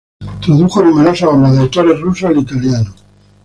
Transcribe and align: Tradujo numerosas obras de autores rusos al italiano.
Tradujo 0.43 0.81
numerosas 0.81 1.29
obras 1.29 1.53
de 1.53 1.59
autores 1.59 1.99
rusos 1.99 2.27
al 2.31 2.39
italiano. 2.39 2.91